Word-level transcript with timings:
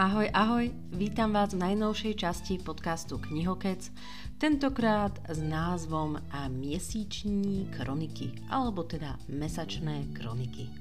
Ahoj, 0.00 0.32
ahoj, 0.32 0.72
vítam 0.96 1.36
vás 1.36 1.52
v 1.52 1.60
najnovšej 1.60 2.24
časti 2.24 2.56
podcastu 2.56 3.20
Knihokec, 3.20 3.92
tentokrát 4.40 5.12
s 5.28 5.44
názvom 5.44 6.16
Miesiční 6.48 7.68
kroniky, 7.68 8.32
alebo 8.48 8.80
teda 8.80 9.20
Mesačné 9.28 10.08
kroniky. 10.16 10.72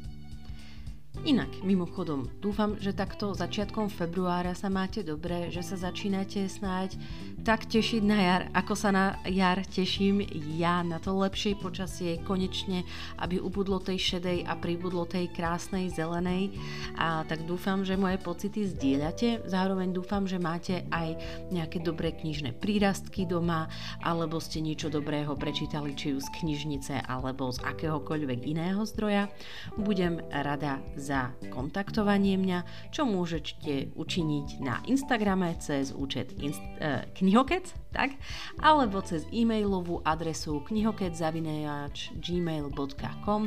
Inak, 1.27 1.51
mimochodom, 1.67 2.31
dúfam, 2.39 2.79
že 2.79 2.95
takto 2.95 3.35
začiatkom 3.35 3.91
februára 3.91 4.55
sa 4.55 4.71
máte 4.71 5.03
dobre, 5.03 5.51
že 5.51 5.67
sa 5.67 5.75
začínate 5.75 6.47
snáď 6.47 6.95
tak 7.43 7.69
tešiť 7.71 8.03
na 8.03 8.17
jar, 8.19 8.41
ako 8.51 8.73
sa 8.75 8.89
na 8.91 9.05
jar 9.27 9.63
teším 9.63 10.23
ja 10.57 10.83
na 10.83 10.99
to 10.99 11.15
lepšie 11.15 11.55
počasie, 11.55 12.19
konečne, 12.23 12.83
aby 13.19 13.39
ubudlo 13.39 13.79
tej 13.79 13.97
šedej 13.97 14.45
a 14.45 14.53
pribudlo 14.59 15.07
tej 15.07 15.31
krásnej 15.31 15.91
zelenej. 15.91 16.55
A 16.99 17.23
tak 17.25 17.47
dúfam, 17.47 17.87
že 17.87 17.99
moje 17.99 18.19
pocity 18.19 18.67
zdieľate, 18.67 19.47
zároveň 19.47 19.95
dúfam, 19.95 20.27
že 20.27 20.41
máte 20.41 20.83
aj 20.91 21.19
nejaké 21.53 21.79
dobré 21.79 22.11
knižné 22.15 22.57
prírastky 22.57 23.23
doma, 23.23 23.71
alebo 24.03 24.41
ste 24.43 24.59
niečo 24.59 24.91
dobrého 24.91 25.35
prečítali, 25.35 25.95
či 25.95 26.15
už 26.15 26.27
z 26.27 26.33
knižnice, 26.43 27.07
alebo 27.07 27.51
z 27.53 27.63
akéhokoľvek 27.63 28.45
iného 28.45 28.83
zdroja. 28.83 29.31
Budem 29.79 30.19
rada 30.29 30.83
za 30.99 31.31
kontaktovanie 31.53 32.35
mňa, 32.35 32.91
čo 32.91 33.07
môžete 33.07 33.95
učiniť 33.95 34.47
na 34.59 34.83
Instagrame 34.85 35.55
cez 35.59 35.95
účet 35.95 36.35
inst- 36.39 36.63
eh, 36.79 37.07
knihokec, 37.29 37.93
tak? 37.93 38.17
Alebo 38.57 39.05
cez 39.05 39.21
e-mailovú 39.29 40.01
adresu 40.01 40.65
knihokec.gmail.com 40.65 43.41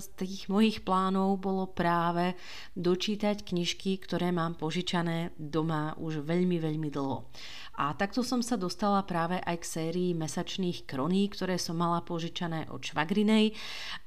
z 0.00 0.06
tých 0.16 0.48
mojich 0.48 0.80
plánov 0.80 1.44
bolo 1.44 1.68
práve 1.68 2.40
dočítať 2.72 3.44
knižky, 3.44 4.00
ktoré 4.00 4.32
mám 4.32 4.56
požičané 4.56 5.36
doma 5.36 5.92
už 6.00 6.24
veľmi, 6.24 6.56
veľmi 6.56 6.88
dlho. 6.88 7.28
A 7.76 7.92
takto 7.92 8.24
som 8.24 8.40
sa 8.40 8.56
dostala 8.56 9.04
práve 9.04 9.36
aj 9.44 9.60
k 9.60 9.68
sérii 9.68 10.10
mesačných 10.16 10.88
kroník, 10.88 11.36
ktoré 11.36 11.60
som 11.60 11.76
mala 11.76 12.00
požičané 12.00 12.72
od 12.72 12.80
Švagrinej 12.80 13.52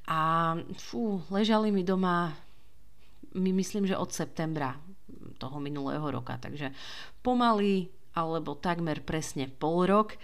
a 0.10 0.54
fú, 0.78 1.22
ležali 1.30 1.70
mi 1.70 1.86
doma 1.86 2.46
my 3.36 3.52
myslím, 3.52 3.84
že 3.86 4.00
od 4.00 4.10
septembra 4.10 4.80
toho 5.38 5.60
minulého 5.60 6.08
roka. 6.08 6.40
Takže 6.40 6.72
pomaly 7.20 7.92
alebo 8.16 8.56
takmer 8.56 9.04
presne 9.04 9.52
pol 9.52 9.86
rok 9.86 10.16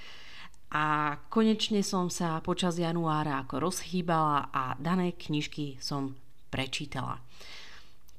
a 0.72 1.20
konečne 1.28 1.84
som 1.84 2.08
sa 2.08 2.40
počas 2.40 2.80
januára 2.80 3.44
ako 3.44 3.68
rozchýbala 3.68 4.48
a 4.56 4.80
dané 4.80 5.12
knižky 5.20 5.76
som 5.84 6.16
prečítala. 6.48 7.20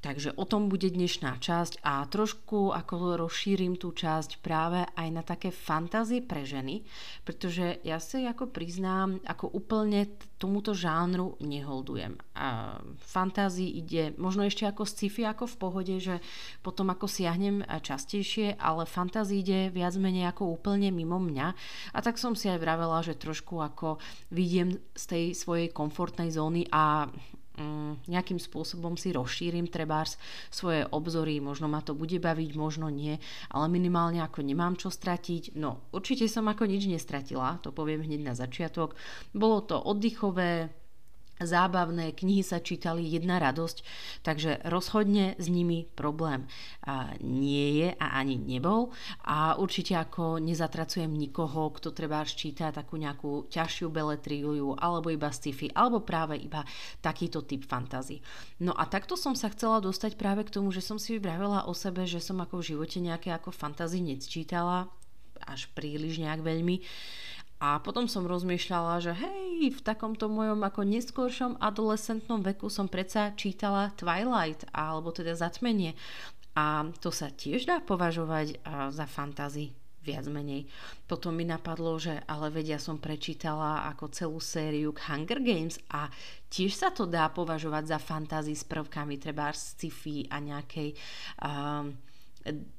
Takže 0.02 0.34
o 0.34 0.42
tom 0.42 0.66
bude 0.66 0.90
dnešná 0.90 1.38
časť 1.38 1.86
a 1.86 2.02
trošku 2.10 2.74
ako 2.74 3.22
rozšírim 3.22 3.78
tú 3.78 3.94
časť 3.94 4.42
práve 4.42 4.82
aj 4.98 5.08
na 5.14 5.22
také 5.22 5.54
fantázie 5.54 6.18
pre 6.18 6.42
ženy, 6.42 6.82
pretože 7.22 7.78
ja 7.86 8.02
si 8.02 8.26
ako 8.26 8.50
priznám, 8.50 9.22
ako 9.22 9.54
úplne 9.54 10.10
tomuto 10.42 10.74
žánru 10.74 11.38
neholdujem. 11.38 12.18
A 12.34 12.82
fantázii 12.98 13.78
ide 13.78 14.10
možno 14.18 14.42
ešte 14.42 14.66
ako 14.66 14.82
sci-fi, 14.82 15.22
ako 15.22 15.46
v 15.46 15.56
pohode, 15.62 15.94
že 16.02 16.18
potom 16.66 16.90
ako 16.90 17.06
siahnem 17.06 17.62
častejšie, 17.62 18.58
ale 18.58 18.90
fantázii 18.90 19.38
ide 19.38 19.60
viac 19.70 19.94
menej 20.02 20.34
ako 20.34 20.50
úplne 20.50 20.90
mimo 20.90 21.22
mňa. 21.22 21.46
A 21.94 21.98
tak 22.02 22.18
som 22.18 22.34
si 22.34 22.50
aj 22.50 22.58
vravela, 22.58 23.06
že 23.06 23.14
trošku 23.14 23.62
ako 23.62 24.02
vidiem 24.34 24.82
z 24.98 25.04
tej 25.06 25.24
svojej 25.38 25.70
komfortnej 25.70 26.34
zóny 26.34 26.66
a 26.74 27.06
nejakým 28.10 28.36
spôsobom 28.36 28.98
si 28.98 29.14
rozšírim 29.14 29.70
trebárs 29.70 30.18
svoje 30.50 30.84
obzory, 30.90 31.38
možno 31.38 31.70
ma 31.70 31.80
to 31.80 31.94
bude 31.96 32.18
baviť, 32.18 32.50
možno 32.58 32.90
nie, 32.92 33.16
ale 33.48 33.66
minimálne 33.70 34.20
ako 34.20 34.42
nemám 34.42 34.74
čo 34.76 34.90
stratiť. 34.90 35.56
No, 35.56 35.88
určite 35.94 36.26
som 36.26 36.48
ako 36.50 36.68
nič 36.68 36.90
nestratila, 36.90 37.62
to 37.62 37.70
poviem 37.70 38.04
hneď 38.04 38.20
na 38.22 38.34
začiatok. 38.34 38.98
Bolo 39.32 39.64
to 39.64 39.78
oddychové, 39.78 40.81
zábavné, 41.46 42.14
knihy 42.14 42.42
sa 42.42 42.62
čítali, 42.62 43.06
jedna 43.06 43.38
radosť, 43.38 43.84
takže 44.22 44.64
rozhodne 44.66 45.34
s 45.36 45.46
nimi 45.46 45.86
problém. 45.92 46.46
A 46.86 47.14
nie 47.22 47.82
je 47.82 47.88
a 47.98 48.06
ani 48.18 48.38
nebol. 48.38 48.90
A 49.26 49.54
určite 49.58 49.94
ako 49.98 50.42
nezatracujem 50.42 51.10
nikoho, 51.10 51.70
kto 51.74 51.94
treba 51.94 52.24
číta 52.26 52.70
takú 52.70 52.96
nejakú 52.96 53.50
ťažšiu 53.50 53.90
beletriu 53.90 54.74
alebo 54.78 55.10
iba 55.10 55.30
sci-fi, 55.30 55.70
alebo 55.74 56.02
práve 56.02 56.38
iba 56.38 56.62
takýto 57.02 57.42
typ 57.42 57.66
fantasy. 57.66 58.22
No 58.62 58.72
a 58.74 58.86
takto 58.86 59.18
som 59.18 59.34
sa 59.34 59.50
chcela 59.50 59.82
dostať 59.82 60.14
práve 60.14 60.46
k 60.46 60.54
tomu, 60.54 60.70
že 60.70 60.84
som 60.84 60.96
si 60.96 61.18
vybravila 61.18 61.66
o 61.66 61.72
sebe, 61.74 62.06
že 62.06 62.22
som 62.22 62.38
ako 62.40 62.62
v 62.62 62.68
živote 62.74 62.98
nejaké 63.02 63.34
ako 63.34 63.50
fantasy 63.50 64.00
nečítala 64.02 64.88
až 65.42 65.66
príliš 65.74 66.22
nejak 66.22 66.38
veľmi 66.38 66.86
a 67.62 67.78
potom 67.78 68.10
som 68.10 68.26
rozmýšľala, 68.26 68.98
že 68.98 69.14
hej, 69.14 69.70
v 69.70 69.80
takomto 69.86 70.26
mojom 70.26 70.66
ako 70.66 70.82
neskôršom 70.82 71.62
adolescentnom 71.62 72.42
veku 72.42 72.66
som 72.66 72.90
predsa 72.90 73.30
čítala 73.38 73.94
Twilight, 73.94 74.66
alebo 74.74 75.14
teda 75.14 75.38
Zatmenie. 75.38 75.94
A 76.58 76.90
to 76.98 77.14
sa 77.14 77.30
tiež 77.30 77.70
dá 77.70 77.78
považovať 77.78 78.58
za 78.90 79.06
fantázy 79.06 79.70
viac 80.02 80.26
menej. 80.26 80.66
Potom 81.06 81.38
mi 81.38 81.46
napadlo, 81.46 81.94
že 82.02 82.18
ale 82.26 82.50
vedia 82.50 82.82
som 82.82 82.98
prečítala 82.98 83.86
ako 83.94 84.10
celú 84.10 84.38
sériu 84.42 84.90
k 84.90 85.06
Hunger 85.06 85.38
Games 85.38 85.78
a 85.94 86.10
tiež 86.50 86.74
sa 86.74 86.90
to 86.90 87.06
dá 87.06 87.30
považovať 87.30 87.84
za 87.86 87.98
fantázy 88.02 88.58
s 88.58 88.66
prvkami 88.66 89.22
treba 89.22 89.54
sci-fi 89.54 90.26
a 90.26 90.42
nejakej 90.42 90.98
um, 91.46 91.94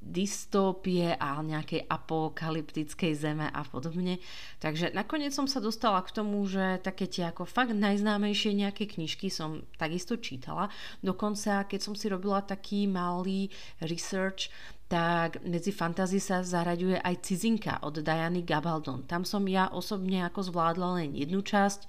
dystópie 0.04 1.16
a 1.16 1.40
nejakej 1.40 1.88
apokalyptickej 1.88 3.12
zeme 3.16 3.48
a 3.48 3.64
podobne. 3.64 4.20
Takže 4.60 4.92
nakoniec 4.92 5.32
som 5.32 5.48
sa 5.48 5.58
dostala 5.60 6.04
k 6.04 6.12
tomu, 6.12 6.44
že 6.44 6.84
také 6.84 7.08
tie 7.08 7.32
ako 7.32 7.48
fakt 7.48 7.72
najznámejšie 7.72 8.52
nejaké 8.52 8.84
knižky 8.84 9.32
som 9.32 9.64
takisto 9.80 10.20
čítala. 10.20 10.68
Dokonca, 11.00 11.64
keď 11.64 11.80
som 11.80 11.94
si 11.96 12.12
robila 12.12 12.44
taký 12.44 12.84
malý 12.84 13.48
research, 13.80 14.52
tak 14.84 15.40
medzi 15.48 15.72
fantasy 15.72 16.20
sa 16.20 16.44
zaraďuje 16.44 17.00
aj 17.00 17.24
Cizinka 17.24 17.80
od 17.82 18.04
Diany 18.04 18.44
Gabaldon. 18.44 19.08
Tam 19.08 19.24
som 19.24 19.42
ja 19.48 19.72
osobne 19.72 20.28
ako 20.28 20.52
zvládla 20.52 21.00
len 21.00 21.16
jednu 21.16 21.40
časť. 21.40 21.88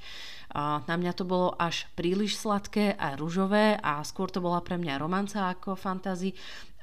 Na 0.88 0.96
mňa 0.96 1.12
to 1.12 1.28
bolo 1.28 1.52
až 1.59 1.91
príliš 2.00 2.40
sladké 2.40 2.96
a 2.96 3.19
ružové 3.19 3.75
a 3.84 4.00
skôr 4.08 4.31
to 4.31 4.40
bola 4.40 4.64
pre 4.64 4.80
mňa 4.80 4.96
romanca 4.96 5.52
ako 5.52 5.75
fantasy 5.75 6.31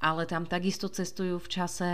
ale 0.02 0.26
tam 0.26 0.44
takisto 0.44 0.90
cestujú 0.90 1.38
v 1.38 1.48
čase 1.48 1.90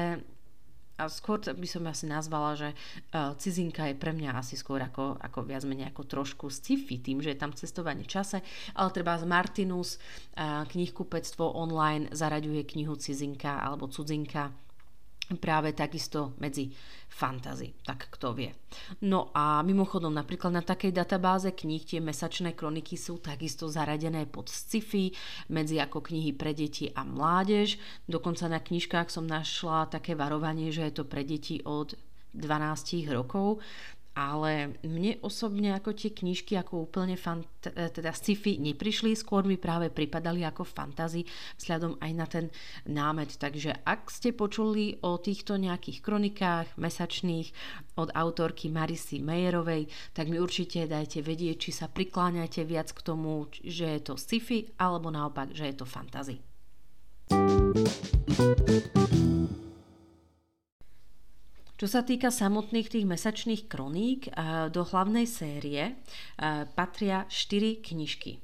a 0.98 1.06
skôr 1.06 1.38
by 1.38 1.68
som 1.70 1.86
asi 1.86 2.10
nazvala, 2.10 2.58
že 2.58 2.68
uh, 2.74 3.30
cizinka 3.38 3.86
je 3.86 3.94
pre 3.94 4.10
mňa 4.10 4.34
asi 4.34 4.58
skôr 4.58 4.82
ako, 4.82 5.14
ako 5.22 5.46
viac 5.46 5.62
menej 5.62 5.94
ako 5.94 6.02
trošku 6.02 6.50
sci-fi 6.50 6.98
tým, 6.98 7.22
že 7.22 7.30
je 7.30 7.38
tam 7.38 7.54
cestovanie 7.54 8.02
čase, 8.02 8.42
ale 8.74 8.90
treba 8.90 9.14
z 9.14 9.22
Martinus 9.22 10.02
uh, 10.34 10.66
knihkupectvo 10.66 11.54
online 11.54 12.10
zaraďuje 12.10 12.66
knihu 12.74 12.98
cizinka 12.98 13.62
alebo 13.62 13.86
cudzinka 13.86 14.50
práve 15.36 15.76
takisto 15.76 16.32
medzi 16.40 16.72
fantasy, 17.08 17.76
tak 17.84 18.08
kto 18.08 18.32
vie. 18.32 18.52
No 19.04 19.28
a 19.36 19.60
mimochodom 19.60 20.12
napríklad 20.16 20.52
na 20.54 20.64
takej 20.64 20.96
databáze 20.96 21.52
kníh 21.52 21.84
tie 21.84 22.00
mesačné 22.00 22.56
kroniky 22.56 22.96
sú 22.96 23.20
takisto 23.20 23.68
zaradené 23.68 24.24
pod 24.24 24.48
sci-fi, 24.48 25.12
medzi 25.52 25.76
ako 25.76 26.00
knihy 26.00 26.32
pre 26.32 26.56
deti 26.56 26.88
a 26.88 27.04
mládež. 27.04 27.76
Dokonca 28.08 28.48
na 28.48 28.60
knižkách 28.62 29.12
som 29.12 29.28
našla 29.28 29.92
také 29.92 30.16
varovanie, 30.16 30.72
že 30.72 30.88
je 30.88 30.92
to 30.96 31.04
pre 31.04 31.24
deti 31.26 31.60
od 31.64 31.92
12 32.36 33.08
rokov, 33.08 33.64
ale 34.18 34.74
mne 34.82 35.22
osobne 35.22 35.78
ako 35.78 35.94
tie 35.94 36.10
knižky 36.10 36.58
ako 36.58 36.90
úplne 36.90 37.14
fant- 37.14 37.46
teda 37.62 38.10
sci-fi 38.10 38.58
neprišli, 38.58 39.14
skôr 39.14 39.46
mi 39.46 39.54
práve 39.54 39.94
pripadali 39.94 40.42
ako 40.42 40.66
fantasy 40.66 41.22
vzhľadom 41.62 42.02
aj 42.02 42.12
na 42.18 42.26
ten 42.26 42.50
námet. 42.90 43.38
Takže 43.38 43.86
ak 43.86 44.10
ste 44.10 44.34
počuli 44.34 44.98
o 45.06 45.22
týchto 45.22 45.54
nejakých 45.54 46.02
kronikách 46.02 46.74
mesačných 46.74 47.54
od 47.94 48.10
autorky 48.10 48.66
Marisy 48.66 49.22
Mejerovej, 49.22 49.86
tak 50.10 50.26
mi 50.26 50.42
určite 50.42 50.90
dajte 50.90 51.22
vedieť, 51.22 51.56
či 51.62 51.70
sa 51.70 51.86
prikláňate 51.86 52.66
viac 52.66 52.90
k 52.90 53.00
tomu, 53.06 53.46
že 53.62 53.86
je 53.86 54.00
to 54.02 54.18
sci-fi, 54.18 54.66
alebo 54.82 55.14
naopak, 55.14 55.54
že 55.54 55.70
je 55.70 55.74
to 55.78 55.86
fantasy. 55.86 56.42
Čo 61.78 61.86
sa 61.86 62.02
týka 62.02 62.34
samotných 62.34 62.90
tých 62.90 63.06
mesačných 63.06 63.70
kroník, 63.70 64.34
do 64.74 64.82
hlavnej 64.82 65.30
série 65.30 65.94
patria 66.74 67.22
4 67.30 67.78
knižky. 67.78 68.42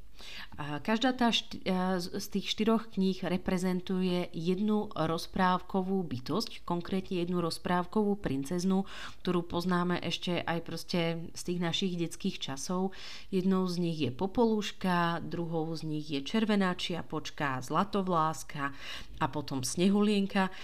Každá 0.87 1.19
tá 1.19 1.35
št- 1.35 1.59
z 1.99 2.27
tých 2.31 2.47
štyroch 2.47 2.95
kníh 2.95 3.19
reprezentuje 3.27 4.31
jednu 4.31 4.87
rozprávkovú 4.95 5.99
bytosť, 6.07 6.63
konkrétne 6.63 7.27
jednu 7.27 7.43
rozprávkovú 7.43 8.23
princeznu, 8.23 8.87
ktorú 9.27 9.43
poznáme 9.51 9.99
ešte 9.99 10.39
aj 10.47 10.59
proste 10.63 11.01
z 11.35 11.43
tých 11.43 11.59
našich 11.59 11.93
detských 11.99 12.39
časov. 12.39 12.95
Jednou 13.35 13.67
z 13.67 13.83
nich 13.83 13.99
je 13.99 14.15
Popoluška, 14.15 15.27
druhou 15.27 15.75
z 15.75 15.83
nich 15.91 16.07
je 16.07 16.23
Červená 16.23 16.79
čiapočka, 16.79 17.59
Zlatovláska 17.59 18.71
a 19.19 19.27
potom 19.27 19.67
Snehulienka. 19.67 20.55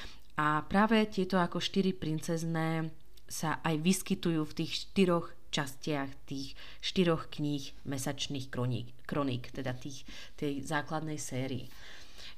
A 0.41 0.65
práve 0.65 1.05
tieto 1.13 1.37
ako 1.37 1.61
štyri 1.61 1.93
princezné 1.93 2.89
sa 3.29 3.61
aj 3.61 3.77
vyskytujú 3.85 4.41
v 4.49 4.57
tých 4.57 4.89
štyroch 4.89 5.29
častiach 5.51 6.09
tých 6.31 6.55
štyroch 6.79 7.29
kníh 7.29 7.75
mesačných 7.83 8.49
kroník, 8.49 8.95
kroník 9.05 9.51
teda 9.51 9.75
tých, 9.75 10.07
tej 10.39 10.63
základnej 10.63 11.19
sérii. 11.19 11.67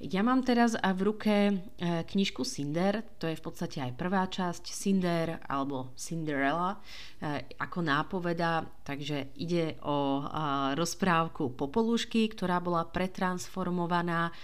Ja 0.03 0.27
mám 0.27 0.43
teraz 0.43 0.75
v 0.75 1.01
ruke 1.07 1.31
e, 1.31 1.55
knižku 2.03 2.43
Cinder, 2.43 3.07
to 3.23 3.31
je 3.31 3.39
v 3.39 3.45
podstate 3.45 3.79
aj 3.79 3.95
prvá 3.95 4.27
časť, 4.27 4.75
Cinder 4.75 5.39
alebo 5.47 5.95
Cinderella 5.95 6.75
e, 6.75 7.47
ako 7.55 7.79
nápoveda, 7.87 8.67
takže 8.83 9.31
ide 9.39 9.79
o 9.87 10.27
rozprávku 10.75 11.55
Popolušky, 11.55 12.35
ktorá 12.35 12.59
bola 12.59 12.83
pretransformovaná 12.83 14.35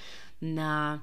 na 0.46 1.02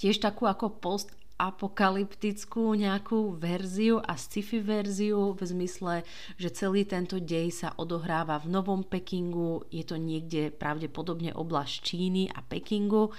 tiež 0.00 0.24
takú 0.24 0.48
ako 0.48 0.80
post 0.80 1.12
apokalyptickú 1.34 2.78
nejakú 2.78 3.34
verziu 3.34 3.98
a 3.98 4.14
sci-fi 4.14 4.62
verziu 4.62 5.34
v 5.34 5.42
zmysle, 5.42 5.94
že 6.38 6.54
celý 6.54 6.86
tento 6.86 7.18
dej 7.18 7.50
sa 7.50 7.74
odohráva 7.74 8.38
v 8.38 8.54
Novom 8.54 8.86
Pekingu, 8.86 9.66
je 9.68 9.82
to 9.82 9.98
niekde 9.98 10.54
pravdepodobne 10.54 11.34
oblasť 11.34 11.74
Číny 11.82 12.30
a 12.30 12.38
Pekingu 12.40 13.10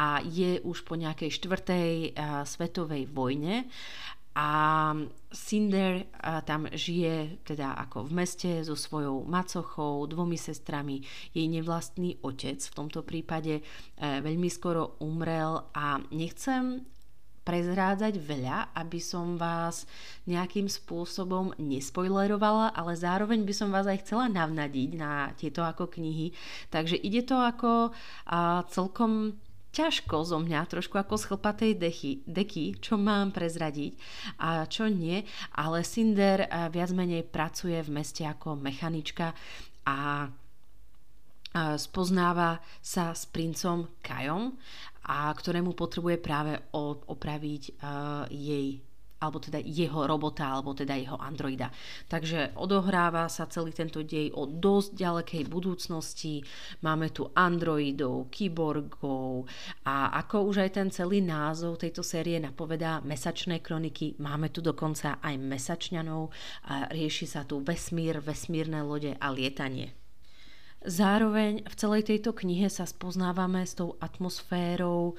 a 0.00 0.24
je 0.24 0.64
už 0.64 0.88
po 0.88 0.96
nejakej 0.96 1.28
štvrtej 1.28 2.16
uh, 2.16 2.42
svetovej 2.48 3.04
vojne 3.12 3.68
a 4.34 4.48
Cinder 5.34 6.06
tam 6.46 6.70
žije 6.70 7.42
teda 7.42 7.74
ako 7.74 8.06
v 8.06 8.12
meste 8.14 8.50
so 8.62 8.78
svojou 8.78 9.26
macochou, 9.26 10.06
dvomi 10.06 10.38
sestrami. 10.38 11.02
Jej 11.34 11.50
nevlastný 11.50 12.22
otec 12.22 12.62
v 12.62 12.74
tomto 12.74 13.02
prípade 13.02 13.58
e, 13.58 13.62
veľmi 13.98 14.46
skoro 14.46 14.98
umrel 15.02 15.66
a 15.74 15.98
nechcem 16.14 16.86
prezrádzať 17.42 18.20
veľa, 18.20 18.76
aby 18.76 19.00
som 19.00 19.40
vás 19.40 19.88
nejakým 20.28 20.68
spôsobom 20.68 21.56
nespoilerovala, 21.56 22.76
ale 22.76 22.92
zároveň 22.94 23.42
by 23.48 23.54
som 23.56 23.68
vás 23.72 23.88
aj 23.88 24.04
chcela 24.04 24.28
navnadiť 24.28 24.90
na 24.94 25.32
tieto 25.34 25.64
ako 25.64 25.88
knihy. 25.88 26.36
Takže 26.68 27.00
ide 27.00 27.24
to 27.24 27.40
ako 27.40 27.90
a, 28.28 28.62
celkom 28.68 29.34
ťažko 29.70 30.26
zo 30.26 30.38
mňa, 30.42 30.66
trošku 30.66 30.98
ako 30.98 31.14
z 31.14 31.24
chlpatej 31.30 31.72
dechy, 31.78 32.12
deky, 32.26 32.82
čo 32.82 32.98
mám 32.98 33.30
prezradiť 33.30 33.94
a 34.42 34.66
čo 34.66 34.90
nie, 34.90 35.22
ale 35.54 35.86
Cinder 35.86 36.42
viac 36.74 36.90
menej 36.90 37.22
pracuje 37.22 37.78
v 37.78 38.02
meste 38.02 38.26
ako 38.26 38.58
mechanička 38.58 39.30
a 39.86 40.26
spoznáva 41.78 42.62
sa 42.78 43.10
s 43.10 43.26
princom 43.26 43.90
Kajom 44.02 44.54
a 45.10 45.32
ktorému 45.34 45.74
potrebuje 45.74 46.16
práve 46.22 46.54
opraviť 47.06 47.62
uh, 47.82 48.24
jej 48.30 48.78
alebo 49.20 49.36
teda 49.36 49.60
jeho 49.60 50.08
robota, 50.08 50.48
alebo 50.48 50.72
teda 50.72 50.96
jeho 50.96 51.20
androida. 51.20 51.68
Takže 52.08 52.56
odohráva 52.56 53.28
sa 53.28 53.44
celý 53.52 53.76
tento 53.76 54.00
dej 54.00 54.32
o 54.32 54.48
dosť 54.48 54.96
ďalekej 54.96 55.42
budúcnosti. 55.44 56.40
Máme 56.80 57.12
tu 57.12 57.28
androidov, 57.36 58.32
kyborgov 58.32 59.44
a 59.84 60.16
ako 60.24 60.48
už 60.48 60.64
aj 60.64 60.70
ten 60.72 60.88
celý 60.88 61.20
názov 61.20 61.76
tejto 61.84 62.00
série 62.00 62.40
napovedá 62.40 63.04
mesačné 63.04 63.60
kroniky, 63.60 64.16
máme 64.16 64.48
tu 64.48 64.64
dokonca 64.64 65.20
aj 65.20 65.36
mesačňanov 65.36 66.32
a 66.72 66.88
rieši 66.88 67.28
sa 67.28 67.44
tu 67.44 67.60
vesmír, 67.60 68.24
vesmírne 68.24 68.80
lode 68.80 69.12
a 69.20 69.28
lietanie. 69.28 69.99
Zároveň 70.80 71.60
v 71.68 71.74
celej 71.76 72.08
tejto 72.08 72.32
knihe 72.32 72.72
sa 72.72 72.88
spoznávame 72.88 73.68
s 73.68 73.76
tou 73.76 74.00
atmosférou, 74.00 75.12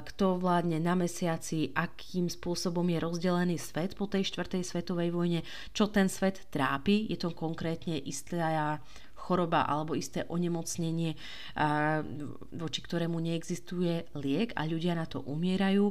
kto 0.00 0.40
vládne 0.40 0.80
na 0.80 0.96
mesiaci, 0.96 1.76
akým 1.76 2.32
spôsobom 2.32 2.88
je 2.88 2.98
rozdelený 3.04 3.60
svet 3.60 4.00
po 4.00 4.08
tej 4.08 4.24
štvrtej 4.24 4.64
svetovej 4.64 5.12
vojne, 5.12 5.40
čo 5.76 5.92
ten 5.92 6.08
svet 6.08 6.48
trápi. 6.48 7.04
Je 7.12 7.20
to 7.20 7.36
konkrétne 7.36 8.00
istá 8.00 8.80
choroba 9.24 9.64
alebo 9.64 9.96
isté 9.96 10.28
onemocnenie, 10.28 11.16
voči 12.52 12.80
ktorému 12.84 13.16
neexistuje 13.16 14.12
liek 14.20 14.52
a 14.52 14.68
ľudia 14.68 14.92
na 14.92 15.08
to 15.08 15.24
umierajú 15.24 15.88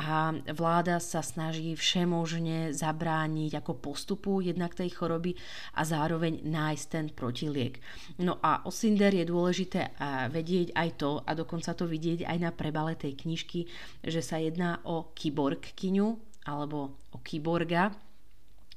a 0.00 0.32
vláda 0.56 0.96
sa 0.96 1.20
snaží 1.20 1.76
všemožne 1.76 2.72
zabrániť 2.72 3.60
ako 3.60 3.72
postupu 3.76 4.40
jednak 4.40 4.72
tej 4.72 4.96
choroby 4.96 5.36
a 5.76 5.84
zároveň 5.84 6.40
nájsť 6.48 6.84
ten 6.88 7.06
protiliek. 7.12 7.76
No 8.24 8.40
a 8.40 8.64
o 8.64 8.72
Cinder 8.72 9.12
je 9.12 9.28
dôležité 9.28 9.92
vedieť 10.32 10.72
aj 10.72 10.88
to 10.96 11.20
a 11.20 11.36
dokonca 11.36 11.76
to 11.76 11.84
vidieť 11.84 12.24
aj 12.24 12.38
na 12.40 12.50
prebale 12.54 12.96
tej 12.96 13.12
knižky, 13.20 13.68
že 14.00 14.24
sa 14.24 14.40
jedná 14.40 14.80
o 14.88 15.12
kyborgkyňu 15.12 16.08
alebo 16.48 16.96
o 17.12 17.18
kyborga, 17.20 17.92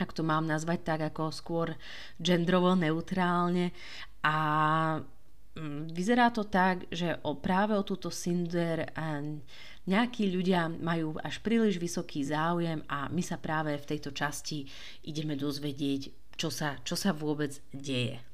ak 0.02 0.10
to 0.14 0.26
mám 0.26 0.50
nazvať 0.50 0.80
tak 0.82 1.00
ako 1.14 1.30
skôr 1.30 1.68
gendrovo 2.18 2.74
neutrálne. 2.74 3.70
A 4.26 4.38
mm, 5.54 5.94
vyzerá 5.94 6.34
to 6.34 6.50
tak, 6.50 6.90
že 6.90 7.22
o 7.22 7.38
práve 7.38 7.78
o 7.78 7.86
túto 7.86 8.10
Cinder 8.10 8.90
nejakí 9.86 10.32
ľudia 10.34 10.72
majú 10.72 11.20
až 11.22 11.44
príliš 11.44 11.78
vysoký 11.78 12.26
záujem 12.26 12.82
a 12.90 13.12
my 13.12 13.22
sa 13.22 13.38
práve 13.38 13.76
v 13.78 13.88
tejto 13.94 14.16
časti 14.16 14.66
ideme 15.06 15.38
dozvedieť, 15.38 16.34
čo 16.40 16.50
sa, 16.50 16.80
čo 16.82 16.98
sa 16.98 17.14
vôbec 17.14 17.54
deje 17.70 18.33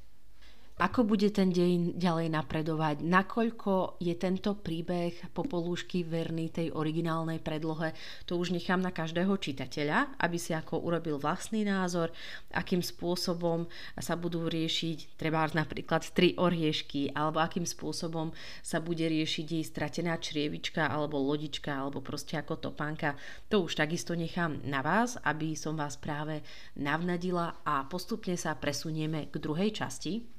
ako 0.80 1.04
bude 1.04 1.28
ten 1.36 1.52
dejin 1.52 2.00
ďalej 2.00 2.32
napredovať, 2.32 3.04
nakoľko 3.04 4.00
je 4.00 4.16
tento 4.16 4.56
príbeh 4.56 5.12
Popolúšky 5.36 6.08
verný 6.08 6.48
tej 6.48 6.72
originálnej 6.72 7.44
predlohe, 7.44 7.92
to 8.24 8.40
už 8.40 8.56
nechám 8.56 8.80
na 8.80 8.96
každého 8.96 9.36
čitateľa, 9.36 10.16
aby 10.24 10.40
si 10.40 10.56
ako 10.56 10.80
urobil 10.80 11.20
vlastný 11.20 11.68
názor, 11.68 12.16
akým 12.56 12.80
spôsobom 12.80 13.68
sa 14.00 14.16
budú 14.16 14.48
riešiť 14.48 15.20
treba 15.20 15.44
napríklad 15.52 16.16
tri 16.16 16.32
oriešky, 16.40 17.12
alebo 17.12 17.44
akým 17.44 17.68
spôsobom 17.68 18.32
sa 18.64 18.80
bude 18.80 19.04
riešiť 19.04 19.46
jej 19.52 19.66
stratená 19.68 20.16
črievička, 20.16 20.88
alebo 20.88 21.20
lodička, 21.20 21.76
alebo 21.76 22.00
proste 22.00 22.40
ako 22.40 22.72
topánka. 22.72 23.20
To 23.52 23.68
už 23.68 23.76
takisto 23.76 24.16
nechám 24.16 24.64
na 24.64 24.80
vás, 24.80 25.20
aby 25.28 25.60
som 25.60 25.76
vás 25.76 26.00
práve 26.00 26.40
navnadila 26.80 27.60
a 27.68 27.84
postupne 27.84 28.40
sa 28.40 28.56
presunieme 28.56 29.28
k 29.28 29.36
druhej 29.44 29.76
časti, 29.76 30.39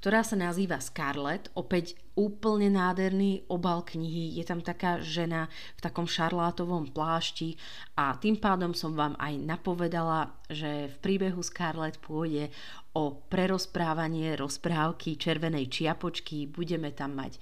ktorá 0.00 0.24
sa 0.24 0.32
nazýva 0.32 0.80
Scarlett. 0.80 1.52
Opäť 1.52 1.92
úplne 2.16 2.72
nádherný 2.72 3.44
obal 3.52 3.84
knihy. 3.84 4.32
Je 4.32 4.48
tam 4.48 4.64
taká 4.64 4.96
žena 5.04 5.52
v 5.76 5.80
takom 5.84 6.08
šarlátovom 6.08 6.88
plášti 6.88 7.60
a 8.00 8.16
tým 8.16 8.40
pádom 8.40 8.72
som 8.72 8.96
vám 8.96 9.12
aj 9.20 9.36
napovedala, 9.36 10.32
že 10.48 10.88
v 10.88 10.96
príbehu 11.04 11.44
Scarlett 11.44 12.00
pôjde 12.00 12.48
o 12.96 13.12
prerozprávanie 13.28 14.40
rozprávky 14.40 15.20
Červenej 15.20 15.68
čiapočky. 15.68 16.48
Budeme 16.48 16.96
tam 16.96 17.20
mať 17.20 17.36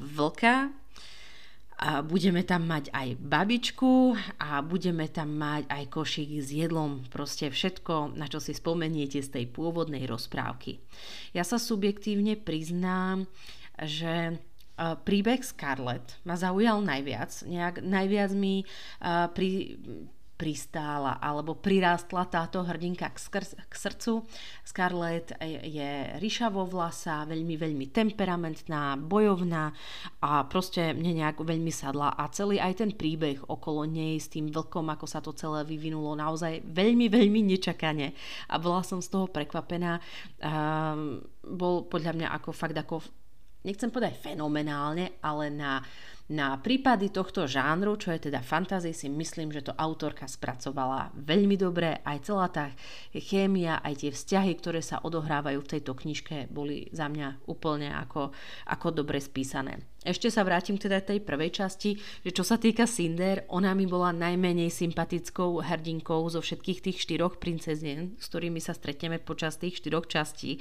vlka, 0.00 0.72
a 1.82 1.98
budeme 1.98 2.46
tam 2.46 2.70
mať 2.70 2.94
aj 2.94 3.18
babičku 3.18 4.14
a 4.38 4.62
budeme 4.62 5.10
tam 5.10 5.34
mať 5.34 5.66
aj 5.66 5.84
košík 5.90 6.38
s 6.38 6.54
jedlom, 6.54 7.02
proste 7.10 7.50
všetko, 7.50 8.14
na 8.14 8.30
čo 8.30 8.38
si 8.38 8.54
spomeniete 8.54 9.18
z 9.18 9.28
tej 9.34 9.44
pôvodnej 9.50 10.06
rozprávky. 10.06 10.78
Ja 11.34 11.42
sa 11.42 11.58
subjektívne 11.58 12.38
priznám, 12.38 13.26
že 13.82 14.38
príbeh 14.78 15.42
Scarlett 15.42 16.22
ma 16.22 16.38
zaujal 16.38 16.86
najviac. 16.86 17.44
Nejak, 17.50 17.82
najviac 17.82 18.30
mi 18.30 18.62
uh, 18.62 19.26
pri, 19.34 19.78
pristála 20.42 21.22
alebo 21.22 21.54
prirástla 21.54 22.26
táto 22.26 22.66
hrdinka 22.66 23.14
k, 23.14 23.18
skr- 23.22 23.54
k 23.54 23.74
srdcu. 23.78 24.26
Scarlett 24.66 25.30
je 25.62 26.18
ríšavo 26.18 26.66
vlasa, 26.66 27.22
veľmi, 27.30 27.54
veľmi 27.54 27.86
temperamentná, 27.94 28.98
bojovná 28.98 29.70
a 30.18 30.42
proste 30.50 30.90
mne 30.90 31.22
nejak 31.22 31.38
veľmi 31.46 31.70
sadla 31.70 32.18
a 32.18 32.26
celý 32.34 32.58
aj 32.58 32.82
ten 32.82 32.90
príbeh 32.90 33.38
okolo 33.46 33.86
nej 33.86 34.18
s 34.18 34.26
tým 34.26 34.50
vlkom, 34.50 34.90
ako 34.90 35.06
sa 35.06 35.22
to 35.22 35.30
celé 35.30 35.62
vyvinulo 35.62 36.18
naozaj 36.18 36.66
veľmi, 36.66 37.06
veľmi 37.06 37.46
nečakane 37.54 38.10
a 38.50 38.58
bola 38.58 38.82
som 38.82 38.98
z 38.98 39.14
toho 39.14 39.30
prekvapená. 39.30 40.02
Um, 40.42 41.22
bol 41.46 41.86
podľa 41.86 42.18
mňa 42.18 42.28
ako 42.34 42.50
fakt 42.50 42.74
ako 42.74 42.98
nechcem 43.62 43.94
povedať 43.94 44.18
fenomenálne, 44.18 45.22
ale 45.22 45.46
na 45.54 45.78
na 46.30 46.54
prípady 46.54 47.10
tohto 47.10 47.50
žánru, 47.50 47.98
čo 47.98 48.14
je 48.14 48.30
teda 48.30 48.38
fantasy, 48.40 48.94
si 48.94 49.10
myslím, 49.10 49.50
že 49.50 49.66
to 49.66 49.74
autorka 49.74 50.30
spracovala 50.30 51.10
veľmi 51.18 51.58
dobre. 51.58 51.98
Aj 52.06 52.18
celá 52.22 52.46
tá 52.46 52.70
chémia, 53.10 53.82
aj 53.82 54.06
tie 54.06 54.10
vzťahy, 54.14 54.52
ktoré 54.62 54.80
sa 54.80 55.02
odohrávajú 55.02 55.58
v 55.58 55.70
tejto 55.78 55.92
knižke, 55.98 56.46
boli 56.48 56.86
za 56.94 57.10
mňa 57.10 57.50
úplne 57.50 57.90
ako, 57.90 58.30
ako 58.70 58.86
dobre 58.94 59.18
spísané. 59.18 59.82
Ešte 60.02 60.34
sa 60.34 60.42
vrátim 60.42 60.74
teda 60.74 60.98
tej 60.98 61.22
prvej 61.22 61.62
časti, 61.62 61.94
že 62.26 62.30
čo 62.34 62.42
sa 62.42 62.58
týka 62.58 62.90
Cinder, 62.90 63.46
ona 63.54 63.70
mi 63.70 63.86
bola 63.86 64.10
najmenej 64.10 64.66
sympatickou 64.66 65.62
hrdinkou 65.62 66.26
zo 66.26 66.42
všetkých 66.42 66.82
tých 66.82 66.98
štyroch 67.06 67.38
princezien, 67.38 68.18
s 68.18 68.26
ktorými 68.26 68.58
sa 68.58 68.74
stretneme 68.74 69.22
počas 69.22 69.62
tých 69.62 69.78
štyroch 69.78 70.10
častí. 70.10 70.58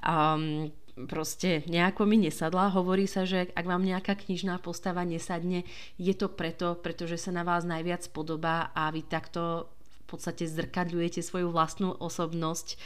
Um, 0.00 0.72
proste 1.06 1.62
nejako 1.70 2.08
mi 2.08 2.18
nesadla. 2.18 2.74
Hovorí 2.74 3.06
sa, 3.06 3.22
že 3.22 3.52
ak 3.54 3.62
vám 3.68 3.86
nejaká 3.86 4.18
knižná 4.18 4.58
postava 4.58 5.06
nesadne, 5.06 5.62
je 6.00 6.16
to 6.16 6.26
preto, 6.32 6.74
pretože 6.74 7.22
sa 7.22 7.30
na 7.30 7.46
vás 7.46 7.62
najviac 7.62 8.08
podobá 8.10 8.74
a 8.74 8.90
vy 8.90 9.06
takto 9.06 9.70
v 10.08 10.16
podstate 10.16 10.48
zrkadľujete 10.48 11.20
svoju 11.20 11.52
vlastnú 11.52 11.92
osobnosť 11.92 12.80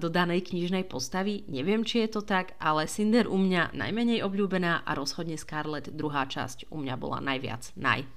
do 0.00 0.08
danej 0.08 0.48
knižnej 0.48 0.88
postavy. 0.88 1.44
Neviem, 1.44 1.84
či 1.84 2.08
je 2.08 2.16
to 2.16 2.24
tak, 2.24 2.56
ale 2.56 2.88
Cinder 2.88 3.28
u 3.28 3.36
mňa 3.36 3.76
najmenej 3.76 4.24
obľúbená 4.24 4.80
a 4.80 4.90
rozhodne 4.96 5.36
Scarlett 5.36 5.92
druhá 5.92 6.24
časť 6.24 6.72
u 6.72 6.80
mňa 6.80 6.96
bola 6.96 7.20
najviac 7.20 7.68
naj. 7.76 8.08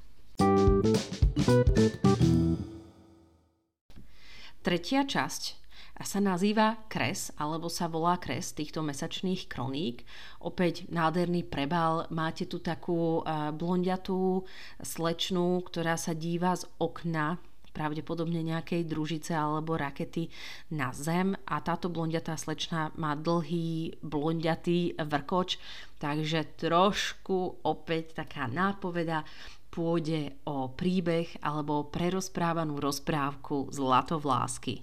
Tretia 4.63 5.03
časť 5.03 5.66
sa 6.05 6.21
nazýva 6.21 6.77
Kres, 6.85 7.33
alebo 7.41 7.69
sa 7.73 7.89
volá 7.89 8.21
Kres 8.21 8.53
týchto 8.53 8.85
mesačných 8.85 9.49
kroník. 9.49 10.05
Opäť 10.43 10.85
nádherný 10.93 11.45
prebal. 11.47 12.05
Máte 12.13 12.45
tu 12.45 12.61
takú 12.61 13.25
blondiatú 13.57 14.45
slečnú, 14.77 15.65
ktorá 15.65 15.97
sa 15.97 16.13
díva 16.13 16.53
z 16.53 16.69
okna 16.77 17.41
pravdepodobne 17.77 18.41
nejakej 18.41 18.89
družice 18.89 19.37
alebo 19.37 19.77
rakety 19.77 20.33
na 20.73 20.89
zem 20.97 21.37
a 21.45 21.61
táto 21.61 21.93
blondiatá 21.93 22.33
slečna 22.33 22.89
má 22.97 23.13
dlhý 23.13 24.01
blondiatý 24.01 24.97
vrkoč, 24.97 25.61
takže 26.01 26.57
trošku 26.57 27.61
opäť 27.61 28.25
taká 28.25 28.49
nápoveda 28.49 29.21
pôjde 29.69 30.41
o 30.49 30.73
príbeh 30.73 31.37
alebo 31.45 31.85
prerozprávanú 31.85 32.81
rozprávku 32.81 33.69
Zlatovlásky. 33.69 34.81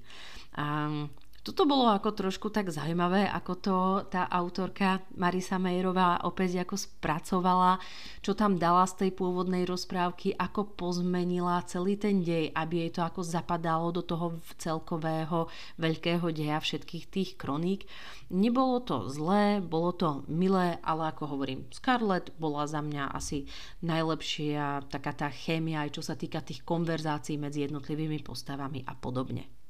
Um, 0.55 1.11
toto 1.45 1.69
bolo 1.69 1.93
ako 1.93 2.17
trošku 2.17 2.49
tak 2.49 2.73
zaujímavé, 2.73 3.29
ako 3.29 3.53
to 3.61 3.77
tá 4.09 4.25
autorka 4.33 5.05
Marisa 5.13 5.61
Mejerová 5.61 6.25
opäť 6.25 6.65
ako 6.65 6.81
spracovala, 6.81 7.77
čo 8.25 8.33
tam 8.33 8.57
dala 8.57 8.89
z 8.89 9.05
tej 9.05 9.11
pôvodnej 9.13 9.69
rozprávky, 9.69 10.33
ako 10.41 10.73
pozmenila 10.73 11.61
celý 11.69 12.01
ten 12.01 12.25
dej, 12.25 12.49
aby 12.49 12.89
jej 12.89 12.97
to 12.97 13.05
ako 13.05 13.21
zapadalo 13.21 13.93
do 13.93 14.01
toho 14.01 14.41
celkového 14.57 15.53
veľkého 15.77 16.25
deja 16.33 16.57
všetkých 16.57 17.13
tých 17.13 17.31
kroník. 17.37 17.85
Nebolo 18.33 18.81
to 18.81 19.13
zlé, 19.13 19.61
bolo 19.61 19.93
to 19.93 20.25
milé, 20.33 20.81
ale 20.81 21.13
ako 21.13 21.29
hovorím, 21.29 21.69
Scarlett 21.69 22.33
bola 22.41 22.65
za 22.65 22.81
mňa 22.81 23.13
asi 23.13 23.45
najlepšia 23.85 24.89
taká 24.89 25.13
tá 25.13 25.29
chémia, 25.29 25.85
aj 25.85 26.01
čo 26.01 26.03
sa 26.09 26.17
týka 26.17 26.41
tých 26.41 26.65
konverzácií 26.65 27.37
medzi 27.37 27.69
jednotlivými 27.69 28.25
postavami 28.25 28.81
a 28.89 28.97
podobne. 28.97 29.64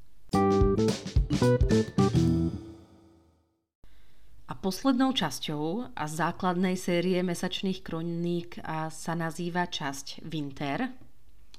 A 4.45 4.53
poslednou 4.59 5.15
časťou 5.15 5.95
a 5.95 6.03
základnej 6.03 6.75
série 6.75 7.23
mesačných 7.23 7.79
kroník 7.79 8.59
sa 8.91 9.13
nazýva 9.15 9.71
časť 9.71 10.27
Winter, 10.27 10.91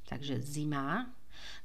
takže 0.05 0.45
zima. 0.45 1.16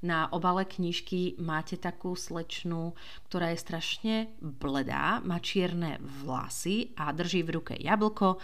Na 0.01 0.25
obale 0.33 0.65
knižky 0.65 1.37
máte 1.37 1.77
takú 1.77 2.17
slečnu, 2.17 2.97
ktorá 3.29 3.53
je 3.53 3.61
strašne 3.61 4.15
bledá, 4.41 5.21
má 5.21 5.37
čierne 5.37 6.01
vlasy 6.25 6.97
a 6.97 7.13
drží 7.13 7.45
v 7.45 7.53
ruke 7.61 7.73
jablko 7.77 8.41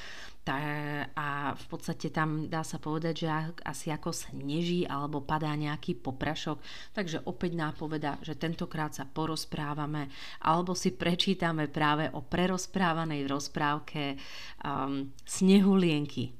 a 1.18 1.52
v 1.60 1.66
podstate 1.68 2.08
tam 2.08 2.48
dá 2.48 2.64
sa 2.64 2.80
povedať, 2.80 3.26
že 3.26 3.28
asi 3.68 3.92
ako 3.92 4.16
sneží 4.16 4.88
alebo 4.88 5.20
padá 5.20 5.52
nejaký 5.52 6.00
poprašok. 6.00 6.64
Takže 6.96 7.28
opäť 7.28 7.60
nápoveda, 7.60 8.16
že 8.24 8.40
tentokrát 8.40 8.96
sa 8.96 9.04
porozprávame 9.04 10.08
alebo 10.46 10.72
si 10.72 10.96
prečítame 10.96 11.68
práve 11.68 12.08
o 12.16 12.24
prerozprávanej 12.24 13.28
rozprávke 13.28 14.16
um, 14.64 15.12
Snehulienky. 15.28 16.32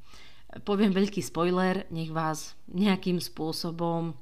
Poviem 0.64 0.96
veľký 0.96 1.20
spoiler, 1.20 1.84
nech 1.92 2.08
vás 2.08 2.56
nejakým 2.72 3.20
spôsobom 3.20 4.16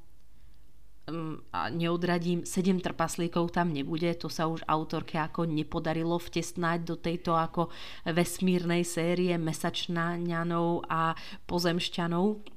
a 1.53 1.69
neodradím, 1.69 2.49
sedem 2.49 2.81
trpaslíkov 2.81 3.53
tam 3.53 3.69
nebude, 3.69 4.09
to 4.17 4.25
sa 4.25 4.49
už 4.49 4.65
autorke 4.65 5.21
ako 5.21 5.45
nepodarilo 5.45 6.17
vtesnať 6.17 6.79
do 6.81 6.97
tejto 6.97 7.37
ako 7.37 7.69
vesmírnej 8.09 8.81
série 8.81 9.37
mesačnáňanov 9.37 10.89
a 10.89 11.13
pozemšťanov 11.45 12.54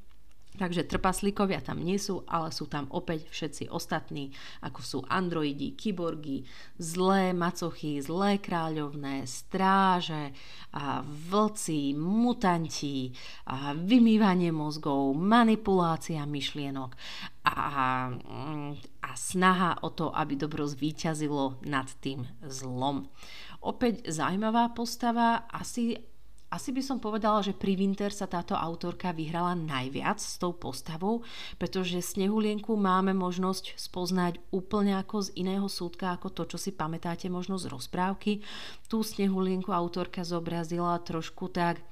Takže 0.58 0.90
trpaslíkovia 0.90 1.62
tam 1.62 1.78
nie 1.78 2.02
sú, 2.02 2.26
ale 2.26 2.50
sú 2.50 2.66
tam 2.66 2.90
opäť 2.90 3.30
všetci 3.30 3.70
ostatní, 3.70 4.34
ako 4.58 4.80
sú 4.82 4.98
androidi, 5.06 5.78
kyborgy, 5.78 6.42
zlé 6.82 7.30
macochy, 7.30 8.02
zlé 8.02 8.42
kráľovné, 8.42 9.22
stráže, 9.22 10.34
a 10.74 11.00
vlci, 11.06 11.94
mutanti, 11.94 13.14
a 13.46 13.72
vymývanie 13.72 14.50
mozgov, 14.50 15.14
manipulácia 15.16 16.26
myšlienok 16.26 16.92
a, 17.46 18.10
a 19.00 19.10
snaha 19.16 19.80
o 19.80 19.88
to, 19.94 20.12
aby 20.12 20.36
dobro 20.36 20.68
zvíťazilo 20.68 21.62
nad 21.64 21.88
tým 22.04 22.28
zlom. 22.44 23.08
Opäť 23.64 24.10
zaujímavá 24.12 24.70
postava, 24.76 25.48
asi 25.48 25.96
asi 26.48 26.72
by 26.72 26.80
som 26.80 26.96
povedala, 26.96 27.44
že 27.44 27.52
pri 27.52 27.76
Winter 27.76 28.08
sa 28.08 28.24
táto 28.24 28.56
autorka 28.56 29.12
vyhrala 29.12 29.52
najviac 29.52 30.16
s 30.16 30.40
tou 30.40 30.56
postavou, 30.56 31.20
pretože 31.60 32.00
Snehulienku 32.00 32.72
máme 32.72 33.12
možnosť 33.12 33.76
spoznať 33.76 34.40
úplne 34.48 34.96
ako 34.96 35.28
z 35.28 35.28
iného 35.36 35.68
súdka, 35.68 36.16
ako 36.16 36.32
to, 36.32 36.42
čo 36.48 36.56
si 36.56 36.72
pamätáte 36.72 37.28
možno 37.28 37.60
z 37.60 37.68
rozprávky. 37.68 38.40
Tú 38.88 39.04
Snehulienku 39.04 39.68
autorka 39.76 40.24
zobrazila 40.24 40.96
trošku 41.04 41.52
tak 41.52 41.84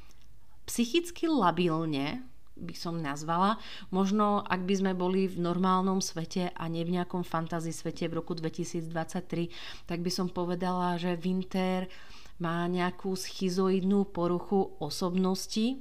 psychicky 0.64 1.28
labilne, 1.28 2.24
by 2.56 2.72
som 2.72 2.96
nazvala. 3.04 3.60
Možno, 3.92 4.40
ak 4.40 4.64
by 4.64 4.74
sme 4.80 4.92
boli 4.96 5.28
v 5.28 5.36
normálnom 5.36 6.00
svete 6.00 6.48
a 6.56 6.64
nie 6.72 6.88
v 6.88 6.96
nejakom 6.96 7.20
fantasy 7.20 7.68
svete 7.68 8.08
v 8.08 8.16
roku 8.24 8.32
2023, 8.32 8.88
tak 9.84 10.00
by 10.00 10.08
som 10.08 10.32
povedala, 10.32 10.96
že 10.96 11.20
Winter 11.20 11.84
má 12.36 12.68
nejakú 12.68 13.16
schizoidnú 13.16 14.12
poruchu 14.12 14.76
osobnosti, 14.76 15.80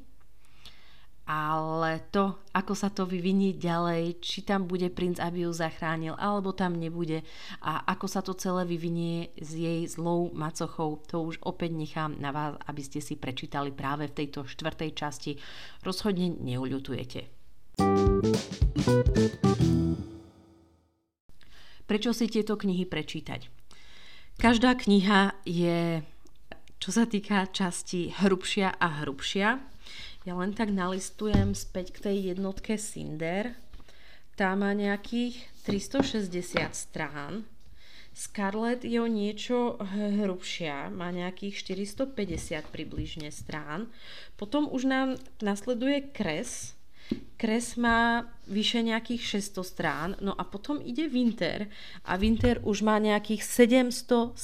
ale 1.26 2.06
to, 2.14 2.38
ako 2.54 2.78
sa 2.78 2.94
to 2.94 3.10
vyvinie 3.10 3.58
ďalej, 3.58 4.22
či 4.22 4.46
tam 4.46 4.70
bude 4.70 4.94
princ, 4.94 5.18
aby 5.18 5.50
ju 5.50 5.52
zachránil, 5.52 6.14
alebo 6.22 6.54
tam 6.54 6.78
nebude 6.78 7.26
a 7.66 7.82
ako 7.90 8.06
sa 8.06 8.22
to 8.22 8.38
celé 8.38 8.62
vyvinie 8.70 9.34
s 9.34 9.58
jej 9.58 9.82
zlou 9.90 10.30
macochou, 10.38 11.02
to 11.10 11.26
už 11.26 11.42
opäť 11.42 11.74
nechám 11.74 12.14
na 12.22 12.30
vás, 12.30 12.54
aby 12.70 12.82
ste 12.86 13.02
si 13.02 13.18
prečítali 13.18 13.74
práve 13.74 14.06
v 14.06 14.22
tejto 14.22 14.46
štvrtej 14.46 14.92
časti. 14.94 15.32
Rozhodne 15.82 16.30
neuľutujete. 16.30 17.20
Prečo 21.86 22.12
si 22.14 22.26
tieto 22.30 22.54
knihy 22.54 22.86
prečítať? 22.86 23.50
Každá 24.38 24.78
kniha 24.78 25.42
je 25.42 26.06
čo 26.80 26.90
sa 26.94 27.10
týka 27.10 27.48
časti 27.50 28.14
hrubšia 28.14 28.78
a 28.78 29.02
hrubšia, 29.02 29.50
ja 30.26 30.34
len 30.34 30.58
tak 30.58 30.74
nalistujem 30.74 31.54
späť 31.54 31.96
k 31.96 31.98
tej 32.10 32.18
jednotke 32.34 32.82
Cinder. 32.82 33.54
Tá 34.36 34.58
má 34.58 34.74
nejakých 34.74 35.38
360 35.64 36.76
strán. 36.76 37.46
Scarlett 38.16 38.88
je 38.88 38.96
o 39.00 39.12
niečo 39.12 39.76
hrubšia, 39.92 40.88
má 40.88 41.12
nejakých 41.12 41.76
450 41.84 42.64
približne 42.72 43.28
strán. 43.28 43.92
Potom 44.40 44.72
už 44.72 44.88
nám 44.88 45.08
nasleduje 45.44 46.16
Kres, 46.16 46.75
Kres 47.36 47.76
má 47.76 48.26
vyše 48.48 48.80
nejakých 48.80 49.44
600 49.44 49.62
strán, 49.62 50.10
no 50.24 50.32
a 50.34 50.48
potom 50.48 50.80
ide 50.80 51.06
Winter 51.12 51.68
a 52.08 52.16
Winter 52.16 52.64
už 52.64 52.82
má 52.82 52.96
nejakých 52.98 53.44
770 53.44 54.40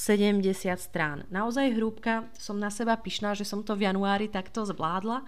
strán. 0.76 1.24
Naozaj 1.32 1.72
hrúbka, 1.74 2.28
som 2.36 2.60
na 2.60 2.68
seba 2.68 2.94
pyšná, 3.00 3.32
že 3.32 3.48
som 3.48 3.64
to 3.64 3.74
v 3.74 3.88
januári 3.88 4.28
takto 4.28 4.62
zvládla. 4.68 5.24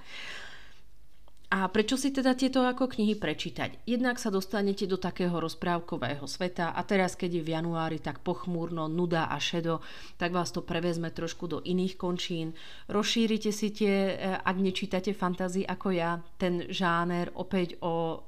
A 1.52 1.68
prečo 1.68 2.00
si 2.00 2.10
teda 2.10 2.32
tieto 2.32 2.64
ako 2.64 2.88
knihy 2.88 3.14
prečítať? 3.20 3.84
Jednak 3.84 4.16
sa 4.16 4.32
dostanete 4.32 4.88
do 4.88 4.96
takého 4.96 5.36
rozprávkového 5.36 6.24
sveta 6.24 6.72
a 6.72 6.80
teraz, 6.82 7.14
keď 7.14 7.40
je 7.40 7.46
v 7.46 7.52
januári 7.54 7.98
tak 8.00 8.24
pochmúrno, 8.24 8.88
nuda 8.88 9.28
a 9.28 9.36
šedo, 9.36 9.84
tak 10.16 10.32
vás 10.32 10.50
to 10.50 10.64
prevezme 10.64 11.12
trošku 11.14 11.46
do 11.46 11.58
iných 11.62 11.94
končín. 12.00 12.56
Rozšírite 12.90 13.52
si 13.54 13.70
tie, 13.70 13.94
eh, 14.12 14.18
ak 14.34 14.56
nečítate 14.56 15.12
fantázy 15.12 15.62
ako 15.62 15.88
ja, 15.94 16.18
ten 16.40 16.66
žáner 16.72 17.30
opäť 17.36 17.78
o 17.84 18.24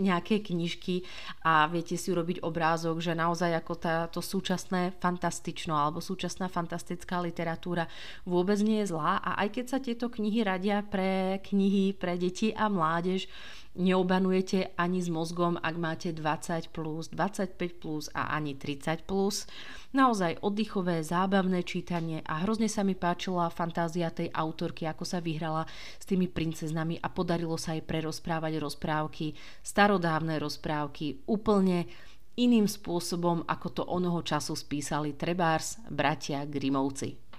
nejaké 0.00 0.40
knižky 0.40 1.04
a 1.44 1.68
viete 1.68 2.00
si 2.00 2.08
urobiť 2.08 2.40
obrázok, 2.40 3.04
že 3.04 3.12
naozaj 3.12 3.52
ako 3.60 3.74
táto 3.76 4.20
súčasné 4.24 4.96
fantastično 4.96 5.76
alebo 5.76 6.00
súčasná 6.00 6.48
fantastická 6.48 7.20
literatúra 7.20 7.84
vôbec 8.24 8.56
nie 8.64 8.80
je 8.80 8.96
zlá. 8.96 9.20
A 9.20 9.44
aj 9.44 9.48
keď 9.52 9.64
sa 9.68 9.78
tieto 9.84 10.08
knihy 10.08 10.40
radia 10.40 10.80
pre 10.80 11.44
knihy 11.44 11.92
pre 11.92 12.16
deti 12.16 12.56
a 12.56 12.72
mládež, 12.72 13.28
neobanujete 13.72 14.76
ani 14.76 15.00
s 15.00 15.08
mozgom, 15.08 15.56
ak 15.56 15.74
máte 15.80 16.08
20 16.12 16.72
plus, 16.72 17.08
25 17.08 17.56
plus 17.80 18.12
a 18.12 18.36
ani 18.36 18.52
30 18.56 19.08
plus. 19.08 19.48
Naozaj 19.96 20.40
oddychové, 20.44 21.00
zábavné 21.04 21.64
čítanie 21.64 22.20
a 22.24 22.44
hrozne 22.44 22.68
sa 22.68 22.84
mi 22.84 22.96
páčila 22.96 23.52
fantázia 23.52 24.12
tej 24.12 24.32
autorky, 24.32 24.84
ako 24.88 25.04
sa 25.04 25.20
vyhrala 25.20 25.64
s 25.96 26.04
tými 26.04 26.28
princeznami 26.28 27.00
a 27.00 27.08
podarilo 27.12 27.56
sa 27.56 27.76
jej 27.76 27.84
prerozprávať 27.84 28.60
rozprávky, 28.60 29.36
starodávne 29.64 30.36
rozprávky, 30.40 31.24
úplne 31.28 31.88
iným 32.36 32.64
spôsobom, 32.64 33.44
ako 33.44 33.68
to 33.72 33.82
onoho 33.84 34.24
času 34.24 34.56
spísali 34.56 35.12
Trebárs, 35.16 35.80
bratia 35.92 36.48
Grimovci. 36.48 37.31